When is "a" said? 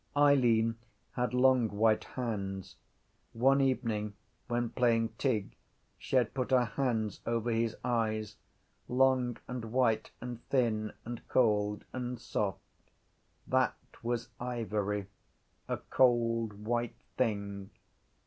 15.67-15.77